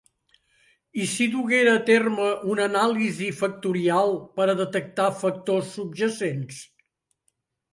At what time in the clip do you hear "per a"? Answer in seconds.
4.39-4.57